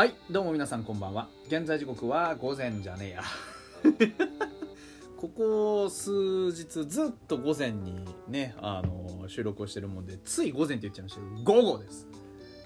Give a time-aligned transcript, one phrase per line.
[0.00, 1.28] はいどうも皆さんこんばんは。
[1.48, 3.22] 現在時刻は午前じゃねえや。
[5.18, 6.10] ここ数
[6.52, 12.08] 日ずっと午前にねあの収録をしてるもんでつい午前って言っちゃいましたけど午後です。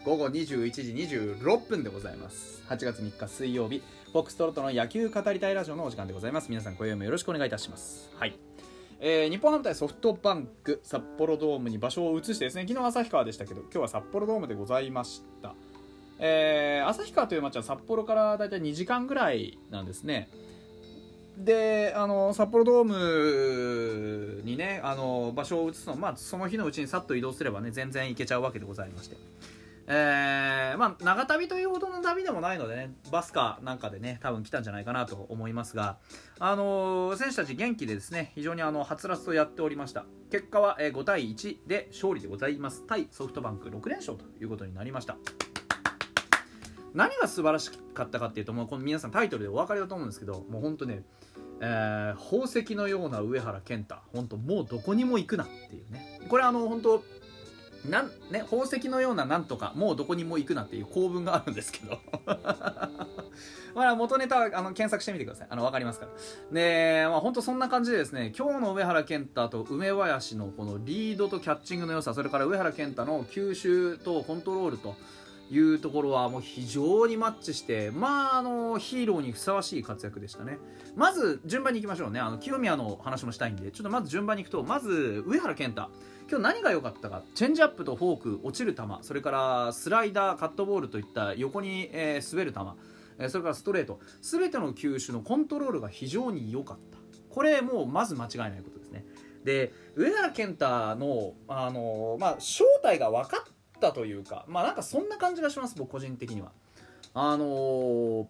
[0.04, 2.62] 午後21時26分でございます。
[2.68, 3.82] 8月3日水曜日
[4.12, 6.50] フォックストロットの野球語りたいラジオのお時間でございます。
[6.50, 8.12] 皆さん今夜もよろしくお願いいたします。
[8.14, 8.38] はい。
[9.00, 15.56] えー、日本ハム対ソフトバンク札幌ドームに場所を移してですね昨日旭川でしたけど今日は札幌ドームでございました。
[16.18, 20.28] えー、旭川という街は札幌からだいたい2時間ぐらいなんですね。
[21.36, 22.84] であの札幌ドー
[24.36, 29.16] ムにねあの場所を移すの、まあ、その日のうちにさっと移動すればね全然行けちゃうわけでございまして。
[29.86, 35.98] えー、まあ長旅というほどの旅でもないのでねバスかなんかでね多分来たんじゃないかなと思いますが
[36.38, 40.04] あの選手たち元気でですね非常にあのはつらつとやっておりました。
[40.30, 42.84] 結果は、え5対1で勝利でございます。
[42.88, 45.16] 対ソフトバンク6連勝ということになりました。
[46.94, 51.02] 何が素晴らしかったかっていうともうこの皆さんタイトルでお分かりだと思うんですけどもう本当ね、
[51.60, 53.96] えー、宝石のような上原健太。
[54.12, 56.20] 本当もうどこにも行くなっていうね。
[56.28, 57.02] これあの本当
[57.88, 61.98] なんね、宝石のようななんとかもうどこにも行くなっていう構文があるんですけど。
[63.74, 65.48] まあ元ネタはあの検索してみてください。
[65.50, 66.12] あの分かりますから。
[66.52, 74.94] で、まあ、本当そんな感じでですね今日の上原健太と梅林のこのリードとキャッチングの良さそれから上原健太の吸収とコントロールと
[75.50, 80.58] いうところはもう非常にマッチしてまああのヒーローにふさわしい活躍でしたね。
[80.96, 82.20] まず順番に行きましょうね。
[82.20, 85.90] あの清宮の話もしたいんでちょっとまず順番に行くとまず上原健太。
[86.28, 87.22] 今日何が良かったか。
[87.34, 88.82] チェンジアップとフォーク落ちる球。
[89.02, 92.60] それからスライダーカットボールといった横に、えー、滑る球。
[93.18, 94.00] えそれからストレート。
[94.22, 96.98] 全ての球種のコントロールが非常に良かった。
[97.28, 99.04] これもうまず間違いないことですね。
[99.44, 106.52] で上原健太の、あのまあ、正体が分かったというかまあなんかそんな感じがします僕個人的には。
[107.16, 108.26] あのー、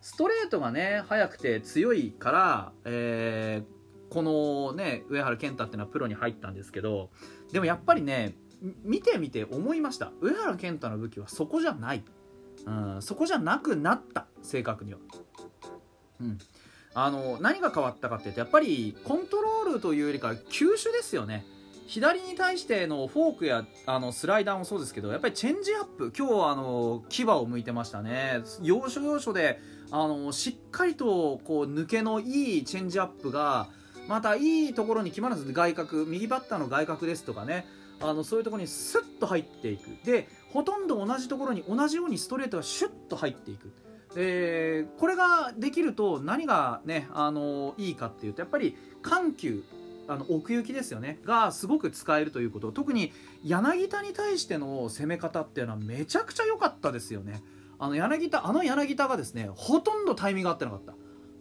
[0.00, 7.10] ストレートがね速くて強いから、えー、このね上原健太っていうのはプロに入ったんですけど
[7.52, 8.34] でもやっぱりね
[8.82, 10.10] 見てみて思いました。
[10.20, 12.02] 上原健太の武器はそこじゃない、
[12.66, 14.98] うん、そこじゃなくなった正確には、
[16.20, 16.38] うん、
[16.94, 21.44] あの何が変わったかっていうとやっぱりコントロールというよりか球種ですよね。
[21.88, 28.42] 左に対してのフォークやあのスライダーもそうですけどやっぱりチェンジアップ今日はあの牙を向いてましたね。
[28.62, 29.58] 要所要所で
[29.90, 33.68] あのしっかりとこう抜けのいいチェンジアップが
[34.06, 37.66] またいいところに決まらず外角右バッターの外角ですとかね。
[38.00, 39.88] あのそういうところにスッと入っていく。
[40.04, 43.72] でほとんど同じところに同じようにストレートがシュッと入っていく。
[44.14, 49.64] でこれができると何がねあのいいかっていうとやっぱり緩急。
[50.08, 51.20] あの奥行きですよね。
[51.24, 52.72] がすごく使えるということ。
[52.72, 53.12] 特に
[53.44, 57.42] 柳田に対しての攻め方っていうのはめちゃくちゃ良かったですよね。
[57.78, 60.94] あの柳田あの柳田がですねほとんどタイミング合ってなかった、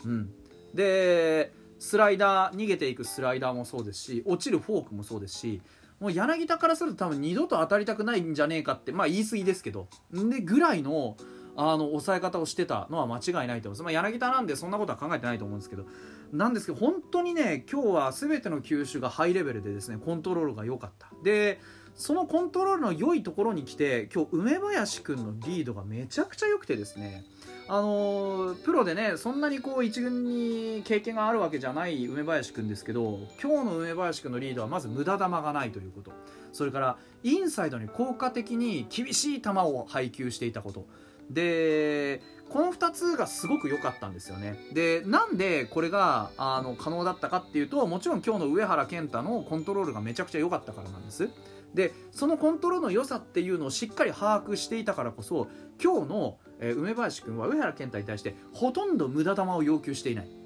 [0.05, 0.29] うん、
[0.73, 5.61] でスライダー逃げていくスライダーもそうですし落ちるフォークもそうですし
[5.99, 9.87] もう柳田からすると多分二度と当たりたくないんじゃねえかってまあ言い過ぎですけど。
[10.11, 11.17] でぐらいの
[11.59, 15.87] あの抑え方をしてたのは間違いないと思います、まあ、柳田なんでそんなことは考えてないと思うんですけど。
[16.31, 21.09] なんですけど本当にね今日は全ての球種がハイレベルでですねコントロールが良かった。
[21.23, 21.59] で
[21.95, 27.25] そのコントロールの良いところに来て今日梅林君のリードがめちゃくちゃ良くてですね。
[27.69, 36.11] あの、プロでねそんなにこう一軍に経験があるわけじゃない梅林君ですけど今日の梅林君のリードはまず無駄球がないということ。
[36.53, 40.85] それからインサイドに効果的に厳しい球を配球していたこと。
[41.31, 44.57] でこの2つがすごく良かったんですよね。
[44.73, 51.29] でなんでこれがあの可能だったかっていうともちろん今日の上原健太のコントロールがめちゃくちゃ良かったからなんです。
[51.73, 55.47] でそのコントロールの良さっていうのをしっかり把握していたからこそ
[55.83, 60.37] 今日の、えー、梅林君は上原健太に対してほとんど無駄球を要求していない。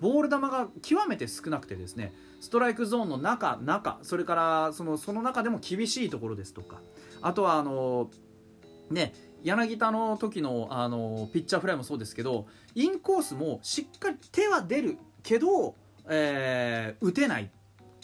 [0.00, 6.80] ボール球が極めて少なくてですねストライクゾーンの中中それからそのその中でも厳しいところですとか
[7.20, 8.10] あとはあの
[8.90, 15.74] ね柳田の時のあのピッチャーフライもそうですけどインコースもしっかり手は出るけど、
[16.08, 17.50] えー、打てない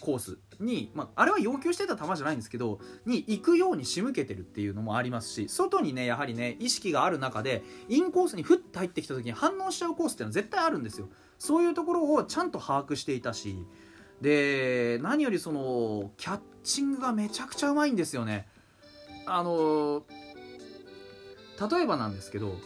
[0.00, 11.08] コースに、まあ、あれは要求してた球じゃないんですけどに行くように仕向けてるっていうのもありますし外にねやはりね意識がある中でインコースにふっと入ってきた時に反応しちゃうコースっていうのは絶対あるんですよ。
[11.38, 13.64] そういうところをちゃんと把握していたし
[14.20, 18.48] で何よりそのキャッチングがめちゃくちゃうまいんですよね。
[19.26, 20.04] あの
[21.60, 22.56] 例えばなんですけど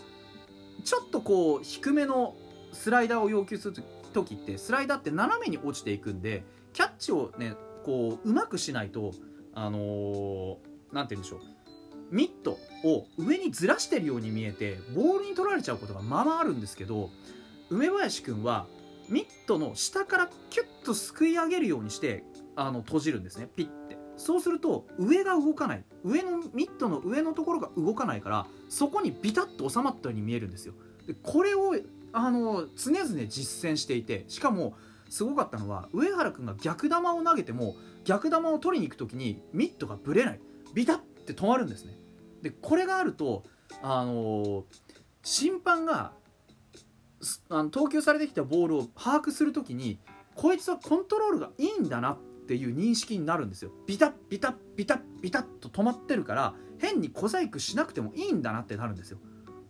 [0.85, 2.35] ちょっとこう低めの
[2.73, 7.55] スライダーを要求する時ってスライダーって斜めに落ちていくんでキャッチをね
[7.85, 9.12] こううまくしないと
[9.55, 10.59] あのー、て
[10.93, 11.41] 言うんでしょう
[12.11, 17.11] ミットを上にずらしてるように見えてボールに取られちゃうことがままあるんですけど
[17.71, 18.67] 梅林くんは
[19.09, 22.25] ミットの下からキュッとすくい上げるようにして
[22.55, 23.49] あの閉じるんですね。
[23.56, 23.81] ピッ
[24.23, 25.85] そうすると上が動かない。
[26.05, 30.75] 上のミットの上のところが動かないからそこにビタッと収まったように見えるんですよ。
[31.09, 31.75] でこれを
[32.13, 34.75] あの常々実践していてしかも
[35.11, 37.75] すごかったのは上原君が逆球を投げても
[38.05, 40.41] 逆球を取りに行く時にミットがぶれない。
[40.73, 41.99] ビタッて止まるんですね。
[42.43, 43.43] でこれがあると
[43.83, 44.65] あの
[45.25, 46.13] 審判が
[47.49, 49.99] あの投球されてきたボールを把握する時に
[50.37, 52.19] こいつはコントロールがいいんだなっ
[52.53, 53.71] っていう認識になるんですよ。
[53.87, 59.19] ビタッビタッビタッビタッと止まってるから変に小細工しなくてもいいんだなってなるんですよ。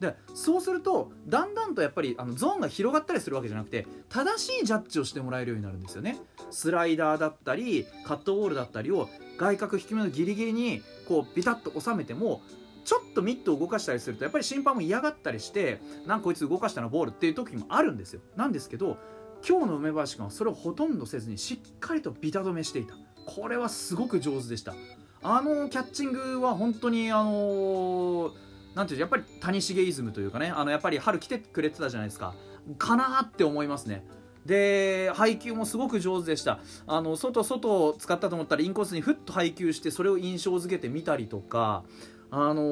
[0.01, 6.19] でそうするとだんだんとやっぱりあのゾーンが広がったりするわけじゃなくて正しいジャッジをしてもらえるようになるんですよね。
[6.51, 9.09] スライダーだったりカットボールだったりを
[9.39, 12.43] 外角低めのギリギリにこうビタッと収めても
[12.85, 18.21] ちょっとミットを動かしたりするとやっぱり審判も嫌がったりしてなんかこいつ動かしたのボールっていう時もあるんですよ。
[18.35, 18.99] なんですけど
[19.47, 22.95] 今日の梅林君はそれをほとんどせずにしっかりとビタ止めしていた。
[23.27, 24.75] これはすごく上手でした。
[25.23, 28.33] あのキャッチングは本当にあのー
[28.75, 32.35] なんていうやっぱり谷繁イズムというかねあのやっぱり春来てくれてたじゃないですか。
[32.79, 34.05] かなって思いますね。
[34.47, 36.59] で配球もすごく上手でした。
[36.87, 41.85] あの外外を使ったと思ったらインコースにふっと配球してそれを印象付けてみたりとか
[42.31, 42.63] あの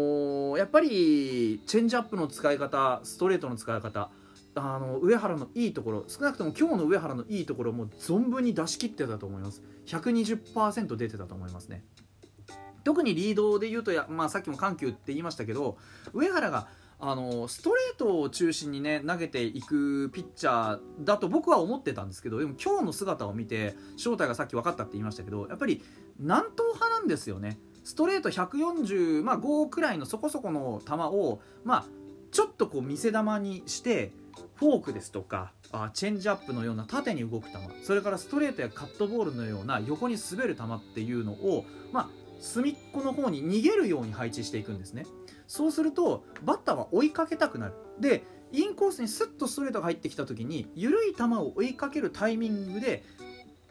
[0.54, 4.10] ー、やっぱりチェンジアップの使い方ストレートの使い方
[4.54, 9.62] あの上原のいいところ少なくとも今日の上原のいいところも存分に出し切ってたと思います。
[9.86, 11.84] 120%出てたと思いますね。
[12.84, 15.76] 特にリードで言うと、まあ、さっきも緩急って言いましたけど
[16.14, 16.66] 上原が
[16.98, 25.82] あのストレートを中心にね投げていくピッチャーだと僕は思ってたんですけどでも今日の姿を見て正体がさっき分かったって言いましたけどやっぱり
[26.18, 27.58] 南東派なんですよね。
[27.82, 29.38] ストレート145、まあ、
[29.68, 31.84] くらいのそこそこの球を、まあ、
[32.30, 34.12] ちょっとこう見せ球にして
[34.60, 42.08] フォークですとかあチェンジアップのような縦に動く球それからストレートやカットボールのような横に滑る球っていうのを、まあ、
[42.40, 45.06] 隅っこの方に逃げるように配置していくんですね。
[45.46, 47.74] そうするとバッターは追いかけたくなる。
[47.98, 48.22] で
[48.52, 53.02] インコースにスッとストレートが入ってきた時に緩い球を追いかけるタイミングで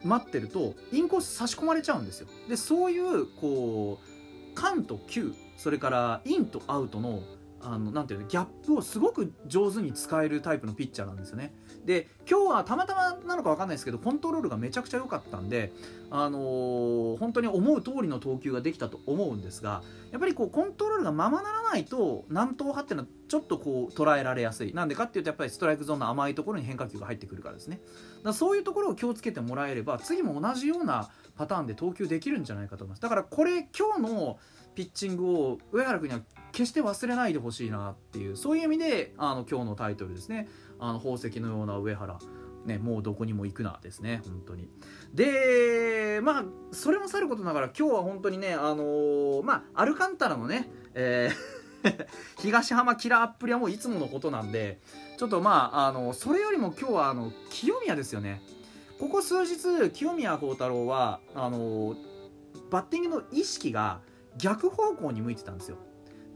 [0.02, 2.26] 待ってるとインコース差し込まれちゃうんですよ。
[2.48, 7.22] でそういうこう間と球それからインとアウトの
[7.62, 11.54] あのなていうのギャップをすごく上手に使えるタイプのピッチャーなんですよね。
[11.84, 15.72] で今日はたまたまなのか分かんないですけどコントロールがめちゃくちゃ良かったんで、
[16.10, 24.74] あのー、本当に思う通りの投球ができたと思うんですがやっぱりこうコントロールがままならないと南東派っていうのはちょっとこう捉えられやすい。
[24.74, 27.80] なんでかっていうとやっぱりストライクゾーンの甘いところに変化球が入ってくるからですね。
[28.24, 33.02] だそういうところを気をつけてもらえれば次も同じようなパターンで投球できるんじゃないかと思います。
[33.02, 34.38] だからこれ今日の
[34.74, 36.20] ピッチングを上原君には
[36.52, 40.48] 決して忘れないでほしいなっていうそういう意味であの今日のタイトルですね
[40.78, 42.18] あの宝石のような上原
[42.66, 44.68] ね、もうどこにも行くなですね、本当に。
[45.14, 51.60] で、まあ、それもさることながら、今日は本当にね、あのー、まあ、アルカンタラのね、えー
[52.40, 54.80] 東浜キラーアップリはもういつものことなんで、
[55.16, 58.42] ちょっとまあ、あの、それよりも今日は、あの、清宮ですよね。
[58.98, 61.96] ここ数日、清宮幸太郎は、あの、
[62.70, 64.00] バッティングの意識が
[64.36, 65.78] 逆方向に向いてたんですよ。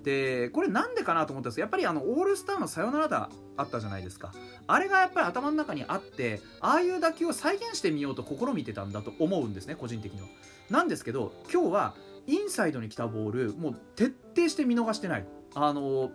[0.05, 4.33] でこれなんでかなと思ったんですけどやっぱりあのオールスターのサヨナラ打あったじゃないですか。
[4.67, 10.29] あれがやっぱり頭の中にあってああいう打球を再現してみようと試みてたんだと思うんですね個人的には。
[10.71, 11.95] なんですけど今日は
[12.27, 15.27] インサイドに来たボールもう徹底して見逃してない。
[15.55, 16.11] あの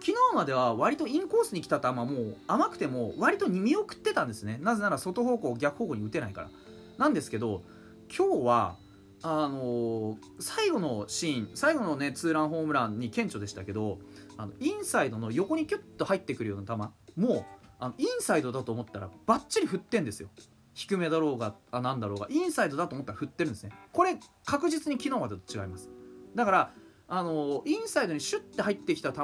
[0.00, 4.58] 昨日までは割とインコースに来た球も甘くても割と見送ってたんですね。
[4.62, 6.50] なぜなら外方向逆方向に打てないから。
[6.98, 7.64] なんですけど
[8.16, 8.76] 今日は
[9.26, 13.98] あの、最後のシーン最後のねツーランホームランに顕著でしたけど
[14.36, 17.46] あのインサイドの横にキュッと入ってくるような球も
[17.80, 20.28] あのインサイドだと思ったらバッチリ振ってんですよ。
[20.74, 23.70] 低めだろうがあなんだろうがインサイドだと思ったら振ってるんですね。
[23.92, 25.88] これ確実に昨日までと違います。
[26.34, 26.72] だから
[27.08, 29.20] あのインサイドにシュッて入ってきた球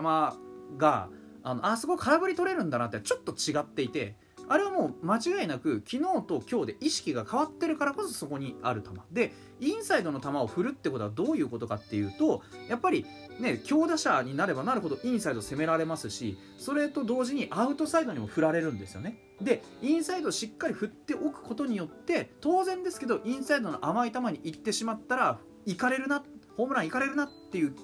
[0.78, 1.10] が
[1.42, 4.16] あのあそこ空振り取れるんだなってちょっと違っていて
[4.50, 13.06] あれはもう間違いなく昨日と今日で意識が変わってるからこそそこにある球でインサイドの球を振るってことはどういうことかっていうとやっぱり
[13.38, 19.18] ね強打者になればなるほどインサイド攻められますしそれと同時にアウトサイドにも振られるんですよね。
[19.40, 26.24] でインサイドをしっかり振っておくことによって当然ですけどインサイドの甘い球に行ってしまったら行かれるな
[26.56, 27.74] ホームラン行かれるなっていう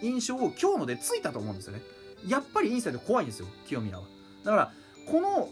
[0.00, 1.82] 印象を今日のでついたと思うんですよね。
[2.26, 4.04] やっぱりインサイド怖いんですよ清宮は。
[4.42, 4.72] だから
[5.06, 5.50] この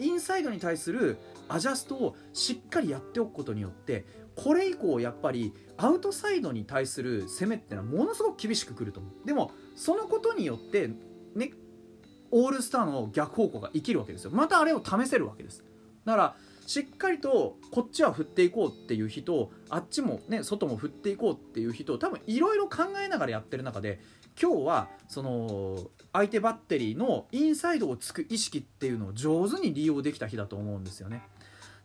[0.00, 4.04] インサイドに対するアジャストをしっかりやっておくことによって
[4.36, 9.26] これ以降やっぱりアウトサイドに対する攻めってのはものすごく厳しくくると思う。
[9.26, 10.90] でもそのことによって
[11.34, 11.52] ね
[12.30, 14.30] オールスターの逆方向が生きるわけですよ。
[14.32, 15.62] またあれを試せるわけです。
[16.04, 16.36] だから
[16.66, 24.00] しっかりとこっちは振っていこうっていう人あっちもね外も振っていこうっていう人多分いろいろ考えながらやってる中で
[24.40, 25.78] 今日はその
[26.12, 31.22] 相手バッテリーのインサイドをつく意識っていうのを上手に利用できた日だと思うんですよね。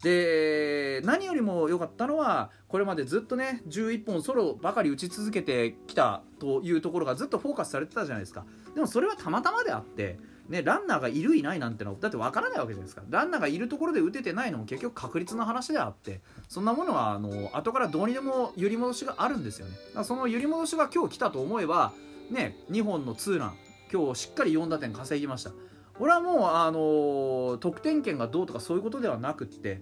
[0.01, 8.45] で何よりも良かったのはこれまでずっとね11本ソロばかり打ち続けてきたというところがずっとフォーカスされてたじゃないですか
[8.75, 10.17] でもそれはたまたまであって
[10.49, 13.03] ね、ランナーがいるいないなんてのだって分からないわけじゃないですか。
[13.07, 19.73] ランナーがいるところで打ててないのも結局確率の話であってそんなものはあの後からどうにでも揺り戻しがあるんですよね。
[19.73, 21.93] だからその揺り戻しが今日来たと思えば
[22.31, 23.57] ね2本のツーラン
[23.93, 25.51] 今日しっかり4打点稼ぎました。
[25.99, 29.81] 俺はもうあの得点圏がどうとかそういうことではなくって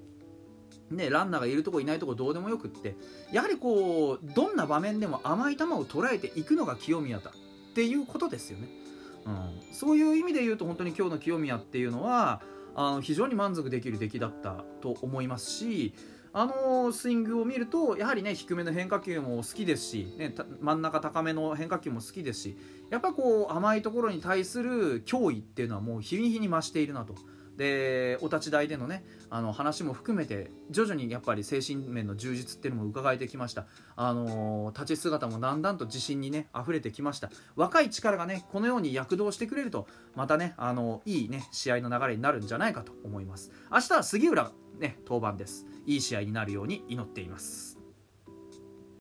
[0.90, 2.96] ね、ランナーがいるとこいないとこどうでもよくって
[3.32, 8.70] やはりこうどんな場面でも甘い球を捉えていくのが清宮だっていうことですよね。
[9.72, 12.42] そういう意味で言うと本当に今日の清宮っていうのは
[12.76, 15.94] あの非常に満足できる出来だったと思いますし
[16.34, 22.58] あのスイングを見るとやはりね低めの変化球も好きですし、ね、真ん中高めの変化球も好きですし
[22.92, 27.16] やっぱこう甘いところに対する脅威っていうのはもう日に日に増しているなと。
[27.58, 33.66] でお立ち台でのねあの話も含めて徐々にやっぱり精神面の充実っていうのも伺えてきました。
[33.96, 37.30] あの立ち姿もだんだんと自信にね溢れてきました。
[37.56, 43.52] 若い力がねこのように躍動してくれるとまたねあのいいね試合の流れになるんじゃないかと思います。
[43.72, 45.66] 明日は杉浦ね登板です。
[45.86, 47.77] いい試合になるように祈っています。